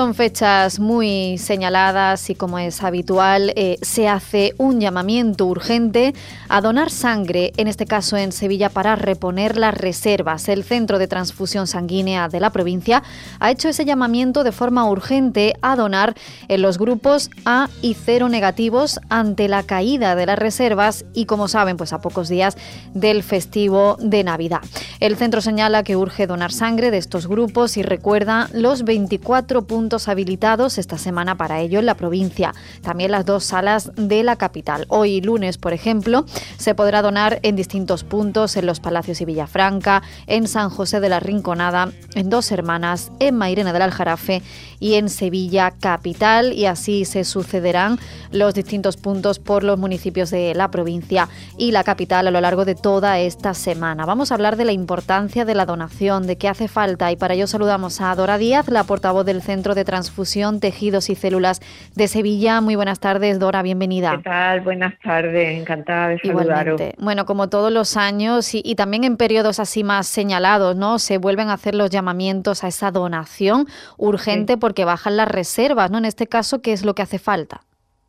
Son 0.00 0.14
fechas 0.14 0.80
muy 0.80 1.36
señaladas 1.36 2.30
y 2.30 2.34
como 2.34 2.58
es 2.58 2.82
habitual, 2.82 3.52
eh, 3.54 3.76
se 3.82 4.08
hace 4.08 4.54
un 4.56 4.80
llamamiento 4.80 5.44
urgente 5.44 6.14
a 6.48 6.62
donar 6.62 6.90
sangre, 6.90 7.52
en 7.58 7.68
este 7.68 7.84
caso 7.84 8.16
en 8.16 8.32
Sevilla, 8.32 8.70
para 8.70 8.96
reponer 8.96 9.58
las 9.58 9.74
reservas. 9.74 10.48
El 10.48 10.64
Centro 10.64 10.98
de 10.98 11.06
Transfusión 11.06 11.66
Sanguínea 11.66 12.30
de 12.30 12.40
la 12.40 12.48
provincia 12.48 13.02
ha 13.40 13.50
hecho 13.50 13.68
ese 13.68 13.84
llamamiento 13.84 14.42
de 14.42 14.52
forma 14.52 14.88
urgente 14.88 15.52
a 15.60 15.76
donar 15.76 16.14
en 16.48 16.62
los 16.62 16.78
grupos 16.78 17.28
A 17.44 17.68
y 17.82 17.92
cero 17.92 18.30
negativos 18.30 19.00
ante 19.10 19.48
la 19.48 19.64
caída 19.64 20.16
de 20.16 20.24
las 20.24 20.38
reservas 20.38 21.04
y, 21.12 21.26
como 21.26 21.46
saben, 21.46 21.76
pues 21.76 21.92
a 21.92 22.00
pocos 22.00 22.30
días 22.30 22.56
del 22.94 23.22
festivo 23.22 23.98
de 24.00 24.24
Navidad. 24.24 24.62
El 24.98 25.16
centro 25.16 25.42
señala 25.42 25.82
que 25.82 25.96
urge 25.96 26.26
donar 26.26 26.52
sangre 26.52 26.90
de 26.90 26.96
estos 26.96 27.26
grupos 27.26 27.76
y 27.76 27.82
recuerda 27.82 28.48
los 28.54 28.84
24 28.84 29.66
puntos 29.66 29.89
habilitados 29.90 30.78
esta 30.78 30.98
semana 30.98 31.36
para 31.36 31.60
ello 31.60 31.80
en 31.80 31.86
la 31.86 31.96
provincia. 31.96 32.54
También 32.82 33.10
las 33.10 33.26
dos 33.26 33.44
salas 33.44 33.90
de 33.96 34.22
la 34.22 34.36
capital. 34.36 34.86
Hoy 34.88 35.20
lunes, 35.20 35.58
por 35.58 35.72
ejemplo, 35.72 36.24
se 36.56 36.74
podrá 36.74 37.02
donar 37.02 37.40
en 37.42 37.56
distintos 37.56 38.04
puntos 38.04 38.56
en 38.56 38.66
los 38.66 38.80
Palacios 38.80 39.20
y 39.20 39.24
Villafranca, 39.24 40.02
en 40.26 40.46
San 40.46 40.70
José 40.70 41.00
de 41.00 41.08
la 41.08 41.20
Rinconada, 41.20 41.90
en 42.14 42.30
Dos 42.30 42.52
Hermanas, 42.52 43.10
en 43.18 43.36
Mairena 43.36 43.72
del 43.72 43.82
Aljarafe 43.82 44.42
y 44.78 44.94
en 44.94 45.08
Sevilla 45.08 45.72
capital 45.72 46.52
y 46.52 46.66
así 46.66 47.04
se 47.04 47.24
sucederán 47.24 47.98
los 48.30 48.54
distintos 48.54 48.96
puntos 48.96 49.38
por 49.38 49.64
los 49.64 49.78
municipios 49.78 50.30
de 50.30 50.54
la 50.54 50.70
provincia 50.70 51.28
y 51.58 51.72
la 51.72 51.84
capital 51.84 52.26
a 52.26 52.30
lo 52.30 52.40
largo 52.40 52.64
de 52.64 52.74
toda 52.74 53.18
esta 53.18 53.54
semana. 53.54 54.06
Vamos 54.06 54.30
a 54.30 54.34
hablar 54.34 54.56
de 54.56 54.64
la 54.64 54.72
importancia 54.72 55.44
de 55.44 55.54
la 55.54 55.66
donación, 55.66 56.26
de 56.26 56.36
qué 56.36 56.48
hace 56.48 56.68
falta 56.68 57.12
y 57.12 57.16
para 57.16 57.34
ello 57.34 57.46
saludamos 57.46 58.00
a 58.00 58.14
Dora 58.14 58.38
Díaz, 58.38 58.68
la 58.68 58.84
portavoz 58.84 59.26
del 59.26 59.42
Centro 59.42 59.69
de 59.74 59.84
Transfusión, 59.84 60.60
Tejidos 60.60 61.10
y 61.10 61.14
Células 61.14 61.60
de 61.94 62.08
Sevilla. 62.08 62.60
Muy 62.60 62.76
buenas 62.76 63.00
tardes, 63.00 63.38
Dora, 63.38 63.62
bienvenida. 63.62 64.16
¿Qué 64.16 64.22
tal? 64.22 64.60
Buenas 64.60 64.98
tardes, 65.00 65.58
encantada 65.58 66.08
de 66.08 66.18
saludaros. 66.20 66.80
Bueno, 66.98 67.24
como 67.26 67.48
todos 67.48 67.72
los 67.72 67.96
años 67.96 68.54
y, 68.54 68.62
y 68.64 68.74
también 68.74 69.04
en 69.04 69.16
periodos 69.16 69.60
así 69.60 69.84
más 69.84 70.06
señalados, 70.06 70.76
¿no? 70.76 70.98
Se 70.98 71.18
vuelven 71.18 71.48
a 71.48 71.54
hacer 71.54 71.74
los 71.74 71.90
llamamientos 71.90 72.64
a 72.64 72.68
esa 72.68 72.90
donación 72.90 73.66
urgente 73.96 74.56
porque 74.56 74.84
bajan 74.84 75.16
las 75.16 75.28
reservas, 75.28 75.90
¿no? 75.90 75.98
En 75.98 76.04
este 76.04 76.26
caso, 76.26 76.62
¿qué 76.62 76.72
es 76.72 76.84
lo 76.84 76.94
que 76.94 77.02
hace 77.02 77.18
falta? 77.18 77.62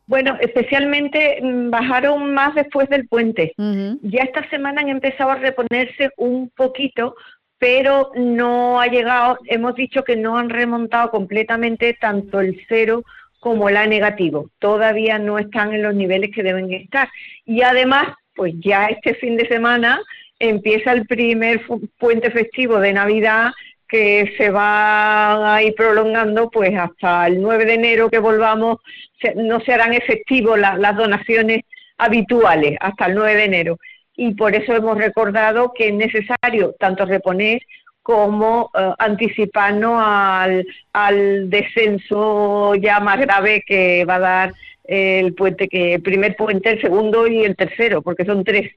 Bueno, 0.06 0.36
especialmente 0.40 1.38
mm, 1.40 1.70
bajaron 1.70 2.34
más 2.34 2.54
después 2.54 2.88
del 2.88 3.08
puente. 3.08 3.54
Ya 3.56 4.22
esta 4.24 4.48
semana 4.50 4.80
han 4.80 4.88
empezado 4.88 5.30
a 5.30 5.36
reponerse 5.36 6.10
un 6.16 6.50
poquito, 6.50 7.14
pero 7.62 8.10
no 8.16 8.80
ha 8.80 8.88
llegado, 8.88 9.38
hemos 9.44 9.76
dicho 9.76 10.02
que 10.02 10.16
no 10.16 10.36
han 10.36 10.50
remontado 10.50 11.12
completamente 11.12 11.94
tanto 11.94 12.40
el 12.40 12.60
cero 12.68 13.04
como 13.38 13.68
el 13.68 13.76
A 13.76 13.86
negativo. 13.86 14.50
Todavía 14.58 15.20
no 15.20 15.38
están 15.38 15.72
en 15.72 15.84
los 15.84 15.94
niveles 15.94 16.32
que 16.34 16.42
deben 16.42 16.72
estar. 16.72 17.08
Y 17.46 17.62
además, 17.62 18.08
pues 18.34 18.54
ya 18.58 18.86
este 18.86 19.14
fin 19.14 19.36
de 19.36 19.46
semana 19.46 20.00
empieza 20.40 20.90
el 20.90 21.06
primer 21.06 21.60
puente 22.00 22.32
festivo 22.32 22.80
de 22.80 22.94
Navidad 22.94 23.52
que 23.88 24.34
se 24.36 24.50
va 24.50 25.54
a 25.54 25.62
ir 25.62 25.76
prolongando 25.76 26.50
pues 26.50 26.76
hasta 26.76 27.28
el 27.28 27.40
9 27.40 27.64
de 27.64 27.74
enero 27.74 28.10
que 28.10 28.18
volvamos, 28.18 28.78
no 29.36 29.60
se 29.60 29.72
harán 29.72 29.92
efectivos 29.92 30.58
las 30.58 30.96
donaciones 30.96 31.60
habituales 31.96 32.76
hasta 32.80 33.06
el 33.06 33.14
9 33.14 33.36
de 33.36 33.44
enero. 33.44 33.78
Y 34.16 34.34
por 34.34 34.54
eso 34.54 34.74
hemos 34.74 34.98
recordado 34.98 35.72
que 35.72 35.88
es 35.88 35.94
necesario 35.94 36.74
tanto 36.78 37.06
reponer 37.06 37.62
como 38.02 38.70
eh, 38.76 38.92
anticiparnos 38.98 40.02
al, 40.04 40.66
al 40.92 41.48
descenso 41.48 42.74
ya 42.74 43.00
más 43.00 43.20
grave 43.20 43.62
que 43.66 44.04
va 44.04 44.16
a 44.16 44.20
dar 44.20 44.52
el 44.84 45.34
puente, 45.34 45.68
que 45.68 45.94
el 45.94 46.02
primer 46.02 46.36
puente, 46.36 46.70
el 46.70 46.80
segundo 46.80 47.26
y 47.26 47.44
el 47.44 47.56
tercero, 47.56 48.02
porque 48.02 48.24
son 48.24 48.44
tres. 48.44 48.72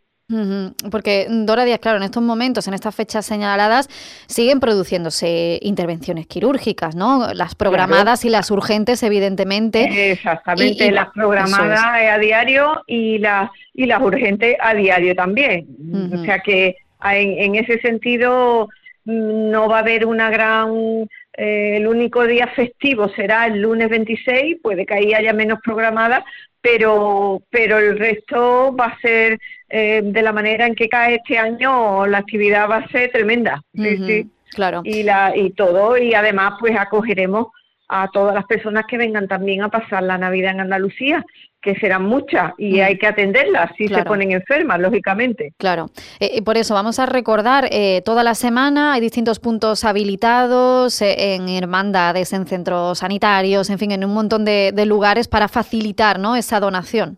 Porque 0.89 1.27
Dora 1.29 1.65
Díaz, 1.65 1.79
claro, 1.79 1.97
en 1.97 2.03
estos 2.03 2.23
momentos, 2.23 2.67
en 2.67 2.73
estas 2.73 2.95
fechas 2.95 3.25
señaladas, 3.27 3.87
siguen 4.25 4.59
produciéndose 4.59 5.59
intervenciones 5.61 6.25
quirúrgicas, 6.25 6.95
¿no? 6.95 7.31
Las 7.33 7.53
programadas 7.53 8.25
y 8.25 8.29
las 8.29 8.49
urgentes, 8.49 9.03
evidentemente. 9.03 10.11
Exactamente, 10.11 10.91
las 10.91 11.09
programadas 11.09 11.79
a 11.83 12.17
diario 12.17 12.81
y 12.87 13.19
las 13.19 13.51
y 13.75 13.85
las 13.85 14.01
urgentes 14.01 14.55
a 14.59 14.73
diario 14.73 15.15
también. 15.15 15.67
O 16.11 16.23
sea 16.23 16.39
que 16.39 16.77
en, 17.03 17.55
ese 17.55 17.79
sentido 17.81 18.69
mm, 19.03 19.51
no 19.51 19.67
va 19.69 19.77
a 19.77 19.81
haber 19.81 20.07
una 20.07 20.31
gran 20.31 21.07
eh, 21.37 21.77
el 21.77 21.87
único 21.87 22.25
día 22.25 22.47
festivo 22.47 23.09
será 23.09 23.47
el 23.47 23.61
lunes 23.61 23.89
26, 23.89 24.57
puede 24.61 24.85
que 24.85 24.93
ahí 24.93 25.13
haya 25.13 25.33
menos 25.33 25.59
programadas, 25.63 26.23
pero, 26.61 27.41
pero 27.49 27.77
el 27.77 27.99
resto 27.99 28.75
va 28.75 28.85
a 28.85 28.99
ser 28.99 29.39
eh, 29.69 30.01
de 30.03 30.21
la 30.21 30.31
manera 30.31 30.65
en 30.65 30.75
que 30.75 30.89
cae 30.89 31.15
este 31.15 31.37
año, 31.37 32.05
la 32.07 32.19
actividad 32.19 32.69
va 32.69 32.77
a 32.77 32.87
ser 32.89 33.11
tremenda. 33.11 33.61
sí, 33.73 33.97
sí. 34.05 34.29
Claro. 34.51 34.81
Y, 34.85 35.03
la, 35.03 35.33
y 35.35 35.51
todo, 35.51 35.97
y 35.97 36.13
además 36.13 36.53
pues 36.61 36.77
acogeremos 36.77 37.47
a 37.89 38.07
todas 38.07 38.33
las 38.33 38.45
personas 38.45 38.85
que 38.87 38.97
vengan 38.97 39.27
también 39.27 39.61
a 39.61 39.69
pasar 39.69 40.03
la 40.03 40.17
Navidad 40.17 40.51
en 40.51 40.61
Andalucía, 40.61 41.25
que 41.65 41.75
serán 41.75 42.05
muchas 42.05 42.53
y 42.59 42.75
mm. 42.75 42.83
hay 42.83 42.97
que 42.99 43.07
atenderlas 43.07 43.71
si 43.75 43.87
se 43.87 44.03
ponen 44.03 44.31
enfermas, 44.31 44.79
lógicamente. 44.79 45.53
Claro, 45.57 45.89
eh, 46.19 46.43
por 46.43 46.57
eso 46.57 46.75
vamos 46.75 46.99
a 46.99 47.07
recordar, 47.07 47.67
eh, 47.71 48.03
toda 48.05 48.23
la 48.23 48.35
semana 48.35 48.93
hay 48.93 49.01
distintos 49.01 49.39
puntos 49.39 49.83
habilitados 49.83 51.01
eh, 51.01 51.33
en 51.33 51.49
hermandades, 51.49 52.33
en 52.33 52.45
centros 52.45 52.99
sanitarios, 52.99 53.71
en 53.71 53.79
fin, 53.79 53.91
en 53.91 54.05
un 54.05 54.13
montón 54.13 54.45
de, 54.45 54.85
lugares 54.85 55.27
para 55.27 55.47
facilitar 55.47 56.19
¿no? 56.19 56.35
esa 56.35 56.59
donación. 56.59 57.17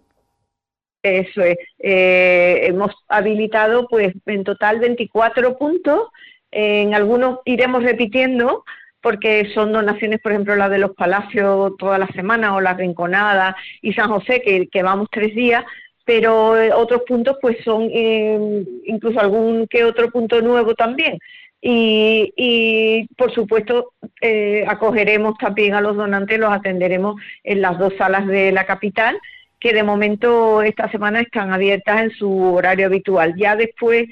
Eso 1.03 1.41
es, 1.41 1.57
hemos 1.80 2.91
habilitado 3.09 3.88
pues 3.90 4.13
en 4.25 4.46
total 4.46 4.80
24 4.80 5.57
puntos, 5.57 6.07
en 6.52 6.94
algunos 6.94 7.40
iremos 7.44 7.84
repitiendo, 7.84 8.63
porque 9.02 9.50
son 9.53 9.72
donaciones, 9.72 10.19
por 10.19 10.31
ejemplo, 10.31 10.56
la 10.56 10.69
de 10.69 10.80
los 10.80 10.91
palacios 10.91 11.74
toda 11.78 11.97
la 11.97 12.08
semana 12.08 12.56
o 12.56 12.62
la 12.62 12.74
Rinconada 12.74 13.56
y 13.81 13.94
San 13.94 14.09
José, 14.09 14.41
que, 14.41 14.84
vamos 14.84 15.08
tres 15.12 15.35
días, 15.35 15.63
pero 16.06 16.59
eh, 16.59 16.72
otros 16.74 17.03
puntos 17.07 17.38
pues 17.41 17.57
son 17.63 17.90
eh, 17.94 18.63
incluso 18.86 19.19
algún 19.19 19.68
que 19.68 19.84
otro 19.84 20.09
punto 20.09 20.41
nuevo 20.41 20.74
también. 20.74 21.19
Y, 21.59 23.07
por 23.18 23.34
supuesto 23.34 23.94
eh, 24.22 24.63
acogeremos 24.68 25.38
también 25.38 25.74
a 25.74 25.81
los 25.81 25.97
donantes, 25.97 26.40
los 26.40 26.52
atenderemos 26.52 27.19
en 27.44 27.62
las 27.62 27.78
dos 27.78 27.94
salas 27.97 28.25
de 28.28 28.52
la 28.52 28.66
capital, 28.66 29.18
que 29.59 29.74
de 29.74 29.84
momento 29.84 30.62
esta 30.62 30.90
semana 30.91 31.19
están 31.19 31.52
abiertas 31.52 32.02
en 32.03 32.12
su 32.12 32.53
horario 32.53 32.88
habitual. 32.88 33.36
Ya 33.38 33.56
después 33.56 34.07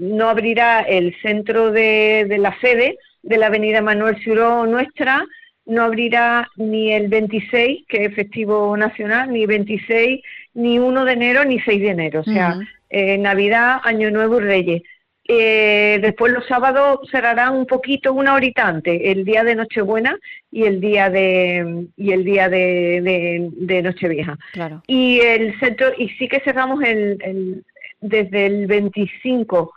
no 0.00 0.28
abrirá 0.28 0.80
el 0.80 1.14
centro 1.22 1.70
de 1.70 2.36
la 2.38 2.58
sede, 2.60 2.98
de 3.28 3.36
la 3.36 3.46
avenida 3.46 3.82
Manuel 3.82 4.16
Ciró 4.24 4.66
nuestra 4.66 5.24
no 5.66 5.82
abrirá 5.82 6.48
ni 6.56 6.92
el 6.92 7.08
26, 7.08 7.84
que 7.86 8.06
es 8.06 8.14
festivo 8.14 8.74
nacional, 8.76 9.30
ni 9.30 9.44
26, 9.44 10.22
ni 10.54 10.78
1 10.78 11.04
de 11.04 11.12
enero, 11.12 11.44
ni 11.44 11.60
6 11.60 11.80
de 11.80 11.90
enero. 11.90 12.20
O 12.20 12.24
sea, 12.24 12.58
eh, 12.88 13.18
Navidad, 13.18 13.80
Año 13.84 14.10
Nuevo 14.10 14.40
y 14.40 14.44
Reyes. 14.44 14.82
Eh, 15.30 15.98
después 16.00 16.32
los 16.32 16.46
sábados 16.46 17.00
cerrarán 17.10 17.54
un 17.54 17.66
poquito, 17.66 18.14
una 18.14 18.32
horita 18.32 18.66
antes, 18.66 18.98
el 19.04 19.26
día 19.26 19.44
de 19.44 19.56
Nochebuena 19.56 20.16
y 20.50 20.64
el 20.64 20.80
día 20.80 21.10
de 21.10 21.86
y 21.98 22.12
el 22.12 22.24
día 22.24 22.48
de, 22.48 23.52
de, 23.52 23.82
Nochevieja. 23.82 24.38
Claro. 24.52 24.82
Y 24.86 25.20
el 25.20 25.60
centro 25.60 25.88
y 25.98 26.08
sí 26.16 26.28
que 26.28 26.40
cerramos 26.40 26.82
el, 26.82 27.62
desde 28.00 28.46
el 28.46 28.66
25 28.66 29.74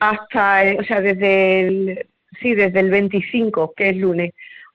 hasta, 0.00 0.64
o 0.78 0.84
sea, 0.84 1.00
desde 1.00 1.60
el 1.60 2.06
sí, 2.40 2.54
desde 2.54 2.80
el 2.80 2.90
25, 2.90 3.74
que 3.76 3.90
es 3.90 3.96
lunes, 3.96 4.32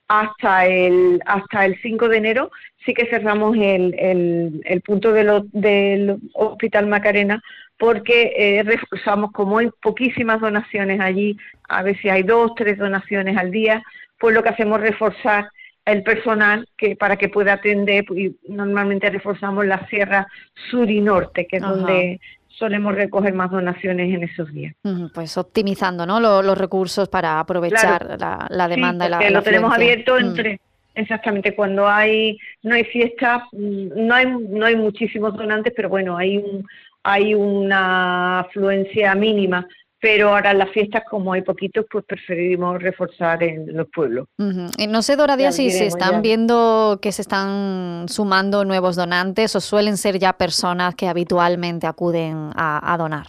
hasta 0.08 0.66
el 0.66 1.20
hasta 1.26 1.64
el 1.64 1.80
5 1.82 2.08
de 2.08 2.16
enero 2.16 2.50
sí 2.84 2.94
que 2.94 3.06
cerramos 3.06 3.56
el, 3.56 4.62
el, 4.64 4.80
punto 4.82 5.12
de 5.12 5.42
del 5.52 6.18
Hospital 6.34 6.86
Macarena 6.86 7.42
porque 7.76 8.32
eh, 8.36 8.62
reforzamos 8.62 9.32
como 9.32 9.58
hay 9.58 9.68
poquísimas 9.82 10.40
donaciones 10.40 11.00
allí, 11.00 11.36
a 11.68 11.82
veces 11.82 12.10
hay 12.10 12.22
dos, 12.22 12.52
tres 12.56 12.78
donaciones 12.78 13.36
al 13.36 13.50
día, 13.50 13.82
pues 14.18 14.34
lo 14.34 14.42
que 14.42 14.50
hacemos 14.50 14.78
es 14.78 14.90
reforzar 14.90 15.50
el 15.84 16.02
personal 16.02 16.66
que 16.76 16.96
para 16.96 17.16
que 17.16 17.28
pueda 17.28 17.54
atender 17.54 18.04
y 18.16 18.36
normalmente 18.48 19.10
reforzamos 19.10 19.66
la 19.66 19.86
sierra 19.88 20.26
sur 20.70 20.90
y 20.90 21.00
norte, 21.00 21.46
que 21.46 21.56
es 21.56 21.62
donde 21.62 22.20
solemos 22.58 22.94
recoger 22.94 23.34
más 23.34 23.50
donaciones 23.50 24.14
en 24.14 24.24
esos 24.24 24.52
días. 24.52 24.74
Pues 25.14 25.36
optimizando 25.36 26.06
¿no? 26.06 26.20
los, 26.20 26.56
recursos 26.56 27.08
para 27.08 27.38
aprovechar 27.38 28.16
la, 28.18 28.68
demanda 28.68 29.06
y 29.06 29.10
la, 29.10 29.30
lo 29.30 29.42
tenemos 29.42 29.74
abierto 29.74 30.14
mm. 30.14 30.18
entre 30.18 30.60
exactamente 30.94 31.54
cuando 31.54 31.86
hay 31.86 32.38
no 32.62 32.74
hay 32.74 32.84
fiestas 32.84 33.42
mm, 33.52 34.06
no 34.06 34.14
hay 34.14 34.26
no 34.26 34.64
hay 34.64 34.76
muchísimos 34.76 35.36
donantes 35.36 35.72
pero 35.76 35.90
bueno 35.90 36.16
hay 36.16 36.38
un 36.38 36.66
hay 37.02 37.34
una 37.34 38.40
afluencia 38.40 39.14
mínima 39.14 39.66
pero 40.00 40.28
ahora 40.28 40.50
en 40.50 40.58
las 40.58 40.70
fiestas, 40.70 41.02
como 41.08 41.32
hay 41.32 41.42
poquitos, 41.42 41.86
pues 41.90 42.04
preferimos 42.04 42.82
reforzar 42.82 43.42
en 43.42 43.74
los 43.76 43.88
pueblos. 43.88 44.28
No 44.36 45.02
sé, 45.02 45.16
Dora 45.16 45.36
Díaz, 45.36 45.56
si 45.56 45.70
se 45.70 45.86
están 45.86 46.22
viendo 46.22 46.98
que 47.00 47.12
se 47.12 47.22
están 47.22 48.06
sumando 48.08 48.64
nuevos 48.64 48.96
donantes 48.96 49.56
o 49.56 49.60
suelen 49.60 49.96
ser 49.96 50.18
ya 50.18 50.34
personas 50.34 50.94
que 50.94 51.08
habitualmente 51.08 51.86
acuden 51.86 52.50
a, 52.54 52.96
donar. 52.98 53.26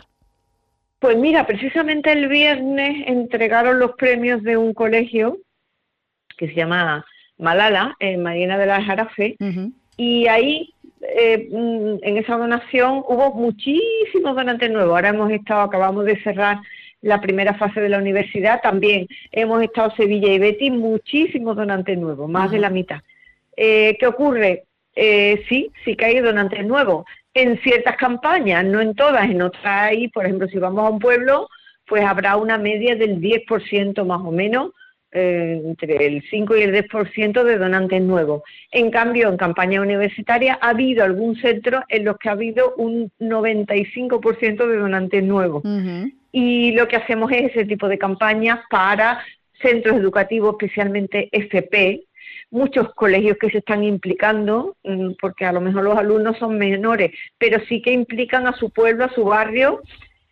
Pues 1.00 1.18
mira, 1.18 1.46
precisamente 1.46 2.12
el 2.12 2.28
viernes 2.28 3.04
entregaron 3.08 3.80
los 3.80 3.92
premios 3.92 4.44
de 4.44 4.58
un 4.58 4.74
colegio 4.74 5.38
que 6.38 6.48
se 6.48 6.56
llama 6.56 7.06
Malala, 7.38 7.96
en 8.00 8.24
Marina 8.24 8.58
de 8.58 8.66
la 8.66 8.84
Jarafe, 8.84 9.36
y 9.96 10.28
ahí 10.28 10.74
eh, 11.02 11.50
mm, 11.52 11.98
en 12.02 12.18
esa 12.18 12.38
donación 12.38 13.04
hubo 13.08 13.34
muchísimos 13.34 14.36
donantes 14.36 14.72
nuevos. 14.72 14.92
Ahora 14.92 15.10
hemos 15.10 15.32
estado, 15.32 15.62
acabamos 15.62 16.06
de 16.06 16.22
cerrar 16.24 16.58
la 17.02 17.22
primera 17.22 17.54
fase 17.54 17.80
de 17.80 17.90
la 17.90 18.00
universidad, 18.00 18.62
también 18.62 19.08
hemos 19.32 19.62
estado 19.62 19.92
Sevilla 19.96 20.34
y 20.34 20.40
Betis, 20.40 20.72
muchísimos 20.72 21.56
donantes 21.56 21.98
nuevos, 21.98 22.30
más 22.30 22.52
de 22.52 22.60
la 22.60 22.70
mitad. 22.70 23.02
Eh, 23.56 23.98
¿Qué 24.00 24.08
ocurre? 24.08 24.64
Eh, 24.96 25.44
sí, 25.48 25.72
sí 25.86 25.96
que 25.96 26.06
hay 26.06 26.20
donantes 26.20 26.66
nuevos. 26.66 27.06
En 27.34 27.60
ciertas 27.62 27.98
campañas, 27.98 28.66
no 28.66 28.82
en 28.82 28.96
todas, 28.96 29.30
en 29.30 29.42
otras 29.44 29.64
hay, 29.66 30.08
por 30.08 30.26
ejemplo, 30.26 30.48
si 30.48 30.58
vamos 30.58 30.86
a 30.86 30.90
un 30.90 31.00
pueblo, 31.00 31.48
pues 31.86 32.04
habrá 32.04 32.36
una 32.36 32.58
media 32.58 32.96
del 32.96 33.22
10% 33.22 34.04
más 34.06 34.22
o 34.22 34.32
menos 34.32 34.72
eh, 35.12 35.62
entre 35.64 36.06
el 36.06 36.24
5 36.30 36.58
y 36.58 36.62
el 36.64 36.74
10% 36.74 37.44
de 37.44 37.58
donantes 37.58 38.02
nuevos. 38.02 38.44
En 38.72 38.92
cambio, 38.92 39.30
en 39.30 39.38
campaña 39.38 39.82
universitaria 39.82 40.60
ha 40.62 40.70
habido 40.70 41.04
algún 41.04 41.36
centro 41.38 41.84
en 41.88 42.06
los 42.06 42.18
que 42.18 42.30
ha 42.30 42.34
habido 42.34 42.76
un 42.76 43.12
95% 43.20 44.68
de 44.68 44.78
donantes 44.78 45.24
nuevos. 45.24 45.64
Y 46.32 46.72
lo 46.74 46.88
que 46.88 46.98
hacemos 46.98 47.32
es 47.32 47.52
ese 47.52 47.66
tipo 47.66 47.88
de 47.88 47.98
campañas 47.98 48.60
para 48.70 49.24
centros 49.62 49.96
educativos, 49.96 50.56
especialmente 50.60 51.30
FP, 51.32 52.04
muchos 52.52 52.94
colegios 52.94 53.38
que 53.40 53.50
se 53.50 53.60
están 53.60 53.84
implicando, 53.84 54.76
mm, 54.84 55.12
porque 55.20 55.46
a 55.46 55.52
lo 55.52 55.62
mejor 55.62 55.84
los 55.84 55.98
alumnos 55.98 56.38
son 56.38 56.58
menores, 56.58 57.12
pero 57.38 57.60
sí 57.68 57.82
que 57.82 57.92
implican 57.92 58.48
a 58.48 58.54
su 58.54 58.70
pueblo, 58.70 59.06
a 59.06 59.14
su 59.14 59.26
barrio, 59.26 59.82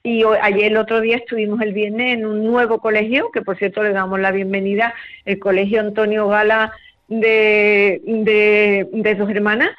y 0.06 0.24
ayer 0.24 0.66
el 0.66 0.78
otro 0.78 1.02
día 1.02 1.18
estuvimos 1.18 1.60
el 1.62 1.74
viernes 1.74 2.20
en 2.20 2.28
un 2.28 2.44
nuevo 2.44 2.80
colegio, 2.80 3.32
que 3.32 3.42
por 3.42 3.58
cierto 3.58 3.82
le 3.82 3.92
damos 3.92 4.20
la 4.20 4.32
bienvenida, 4.32 4.94
el 5.26 5.40
Colegio 5.40 5.80
Antonio 5.80 6.28
Gala 6.28 6.74
de, 7.08 8.00
de, 8.06 9.16
Dos 9.16 9.30
Hermanas, 9.32 9.72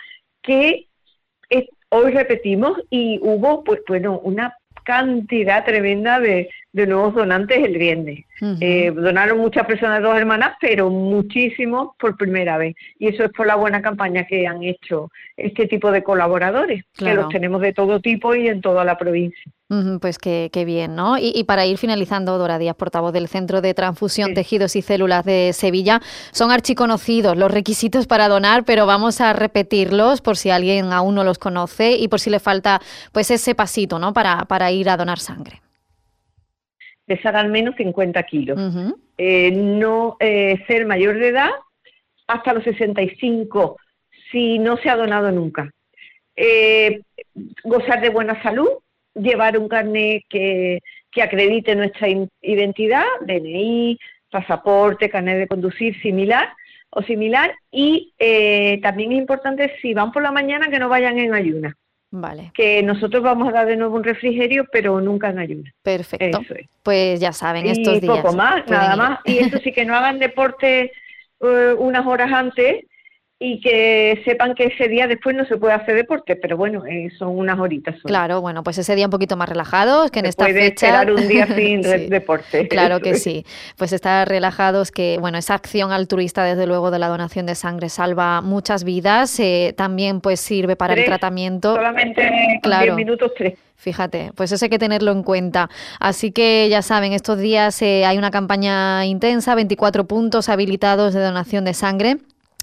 que 0.43 0.89
hoy 1.91 2.11
repetimos 2.11 2.77
y 2.91 3.21
hubo, 3.23 3.63
pues 3.63 3.83
bueno, 3.87 4.19
una 4.19 4.57
cantidad 4.83 5.65
tremenda 5.65 6.19
de, 6.19 6.51
de 6.77 6.87
nuevos 6.87 7.15
donantes 7.15 7.57
el 7.57 7.79
viernes. 7.79 8.27
Eh, 8.61 8.93
donaron 8.95 9.39
muchas 9.39 9.67
personas, 9.67 10.03
dos 10.03 10.15
hermanas, 10.15 10.57
pero 10.61 10.91
muchísimos 10.91 11.97
por 11.99 12.19
primera 12.19 12.59
vez. 12.59 12.77
Y 12.99 13.09
eso 13.09 13.25
es 13.25 13.33
por 13.33 13.47
la 13.47 13.55
buena 13.55 13.81
campaña 13.81 14.27
que 14.27 14.47
han 14.47 14.63
hecho 14.63 15.11
este 15.39 15.67
tipo 15.69 15.91
de 15.91 16.03
colaboradores, 16.03 16.85
que 16.95 17.15
los 17.15 17.31
tenemos 17.31 17.63
de 17.63 17.73
todo 17.73 18.01
tipo 18.01 18.35
y 18.35 18.49
en 18.49 18.61
toda 18.61 18.85
la 18.85 18.99
provincia. 18.99 19.43
pues 20.03 20.19
qué, 20.19 20.51
bien, 20.67 20.95
¿no? 20.95 21.17
Y, 21.19 21.45
para 21.45 21.65
ir 21.65 21.79
finalizando, 21.79 22.37
Dora 22.37 22.59
Díaz, 22.59 22.77
portavoz 22.77 23.15
del 23.15 23.29
Centro 23.29 23.63
de 23.63 23.73
Transfusión, 23.73 24.35
Tejidos 24.35 24.77
y 24.77 24.83
Células 24.83 25.25
de 25.25 25.55
Sevilla, 25.55 26.03
son 26.31 26.51
archiconocidos 26.51 27.39
los 27.39 27.51
requisitos 27.51 28.07
para 28.07 28.29
donar, 28.29 28.67
pero 28.67 28.85
vamos 28.85 29.23
a 29.23 29.33
repetirlos 29.33 30.21
por 30.21 30.37
si 30.37 30.51
alguien 30.51 30.93
aún 30.93 31.15
no 31.15 31.25
los 31.25 31.39
conoce 31.39 31.93
y 31.93 32.09
por 32.09 32.21
si 32.21 32.29
le 32.29 32.39
falta 32.39 32.83
pues 33.13 33.31
ese 33.31 33.55
pasito, 33.55 33.99
¿no? 33.99 34.13
Para, 34.13 34.45
para 34.45 34.71
ir 34.73 34.91
a 34.91 34.99
donar 34.99 35.19
sangre 35.19 35.63
pesar 37.07 37.37
al 37.37 37.49
menos 37.49 37.77
50 37.77 38.23
kilos. 38.25 38.59
Eh, 39.17 39.51
no 39.53 40.17
eh, 40.21 40.63
ser 40.67 40.87
mayor 40.87 41.19
de 41.19 41.29
edad 41.29 41.51
hasta 42.27 42.53
los 42.53 42.65
65 42.65 43.79
si 44.31 44.59
no 44.59 44.77
se 44.77 44.91
ha 44.91 44.97
donado 44.97 45.31
nunca. 45.31 45.71
Eh, 46.35 47.01
gozar 47.65 48.01
de 48.01 48.11
buena 48.11 48.43
salud, 48.43 48.69
llevar 49.15 49.57
un 49.57 49.69
carnet 49.69 50.25
que, 50.29 50.81
que 51.11 51.23
acredite 51.23 51.75
nuestra 51.75 52.09
identidad, 52.43 53.05
DNI, 53.23 53.99
pasaporte, 54.31 55.09
carnet 55.09 55.39
de 55.39 55.47
conducir 55.47 55.99
similar 56.03 56.53
o 56.91 57.03
similar 57.03 57.55
y 57.71 58.13
también 58.83 59.13
es 59.13 59.19
importante 59.19 59.73
si 59.81 59.95
van 59.95 60.13
por 60.13 60.23
la 60.23 60.33
mañana 60.33 60.69
que 60.69 60.79
no 60.79 60.89
vayan 60.89 61.19
en 61.19 61.35
ayunas. 61.35 61.75
Vale. 62.11 62.53
Que 62.55 62.83
nosotros 62.83 63.23
vamos 63.23 63.49
a 63.49 63.53
dar 63.53 63.67
de 63.67 63.77
nuevo 63.77 63.97
un 63.97 64.05
refrigerio, 64.05 64.67
pero 64.71 65.01
nunca 65.01 65.31
en 65.31 65.39
ayuno. 65.39 65.71
Perfecto. 65.83 66.41
Pues 66.83 67.21
ya 67.21 67.33
saben, 67.33 67.67
estos 67.67 68.01
días. 68.01 68.17
poco 68.17 68.35
más, 68.35 68.67
nada 68.69 68.97
más. 68.97 69.21
Y 69.25 69.39
eso 69.39 69.59
sí 69.59 69.73
que 69.73 69.85
no 69.85 69.95
hagan 69.95 70.19
deporte 70.19 70.93
eh, 71.41 71.75
unas 71.79 72.07
horas 72.07 72.33
antes 72.33 72.85
y 73.39 73.61
que 73.61 74.23
sepan 74.25 74.55
que 74.55 74.65
ese 74.65 74.89
día 74.89 75.07
después 75.07 75.37
no 75.37 75.45
se 75.45 75.59
puede 75.59 75.75
hacer 75.75 75.95
deporte, 75.95 76.37
pero 76.37 76.57
bueno, 76.57 76.87
eh, 76.87 77.11
son 77.19 77.37
unas 77.37 77.59
horitas. 77.59 77.95
Claro, 78.03 78.41
bueno, 78.41 78.63
pues 78.63 78.79
ese 78.79 78.95
día 78.95 79.05
un 79.05 79.11
poquito 79.11 79.37
más 79.37 79.47
relajados, 79.47 80.11
que 80.11 80.21
en 80.21 80.27
esta 80.27 80.47
puede 80.47 80.61
fecha... 80.61 80.87
esperar 80.87 81.13
un 81.13 81.29
día 81.29 81.47
sin 81.47 81.83
deporte. 82.09 82.67
claro 82.69 83.01
que 83.01 83.15
sí, 83.17 83.45
pues 83.77 83.93
estar 83.93 84.27
relajados, 84.27 84.91
que 84.91 85.19
bueno, 85.21 85.37
esa 85.37 85.55
acción 85.55 85.93
altruista 85.93 86.45
desde 86.45 86.67
luego 86.67 86.91
de 86.91 86.99
la 86.99 87.09
donación 87.09 87.45
de 87.45 87.55
sangre 87.55 87.91
salva 87.91 88.41
muchas 88.41 88.85
vidas, 88.85 89.39
eh, 89.39 89.75
también 89.77 90.23
pues 90.23 90.41
sirve 90.41 90.75
para 90.75 90.95
el 90.95 91.05
tratamiento. 91.05 91.75
Solamente 91.75 92.59
claro. 92.63 92.97
10 92.97 92.97
minutos, 92.97 93.33
tres. 93.37 93.59
Fíjate, 93.79 94.31
pues 94.35 94.51
eso 94.51 94.65
hay 94.65 94.71
que 94.71 94.79
tenerlo 94.79 95.13
en 95.13 95.23
cuenta. 95.23 95.69
Así 96.01 96.33
que 96.33 96.67
ya 96.71 96.81
saben, 96.81 97.13
estos 97.13 97.39
días 97.39 97.83
eh, 97.83 98.07
hay 98.07 98.17
una 98.17 98.31
campaña 98.31 99.05
intensa, 99.05 99.55
24 99.55 100.07
puntos 100.07 100.49
habilitados 100.49 101.13
de 101.13 101.21
donación 101.21 101.67
de 101.67 101.75
sangre 101.75 102.17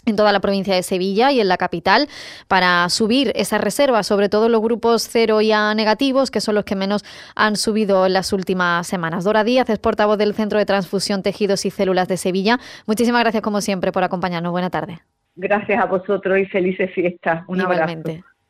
en 0.05 0.15
toda 0.15 0.31
la 0.31 0.39
provincia 0.39 0.75
de 0.75 0.83
Sevilla 0.83 1.31
y 1.31 1.39
en 1.39 1.47
la 1.47 1.57
capital 1.57 2.07
para 2.47 2.89
subir 2.89 3.31
esas 3.35 3.61
reservas, 3.61 4.07
sobre 4.07 4.29
todo 4.29 4.49
los 4.49 4.61
grupos 4.61 5.07
cero 5.09 5.41
y 5.41 5.51
A 5.51 5.73
negativos, 5.73 6.31
que 6.31 6.41
son 6.41 6.55
los 6.55 6.65
que 6.65 6.75
menos 6.75 7.03
han 7.35 7.55
subido 7.55 8.05
en 8.05 8.13
las 8.13 8.33
últimas 8.33 8.87
semanas. 8.87 9.23
Dora 9.23 9.43
Díaz 9.43 9.69
es 9.69 9.79
portavoz 9.79 10.17
del 10.17 10.33
Centro 10.33 10.59
de 10.59 10.65
Transfusión 10.65 11.23
Tejidos 11.23 11.65
y 11.65 11.71
Células 11.71 12.07
de 12.07 12.17
Sevilla. 12.17 12.59
Muchísimas 12.85 13.21
gracias 13.21 13.43
como 13.43 13.61
siempre 13.61 13.91
por 13.91 14.03
acompañarnos. 14.03 14.51
Buena 14.51 14.69
tarde. 14.69 14.99
Gracias 15.35 15.81
a 15.81 15.85
vosotros 15.85 16.37
y 16.37 16.45
felices 16.45 16.91
fiestas. 16.93 17.43
Un 17.47 17.61
Igualmente. 17.61 18.23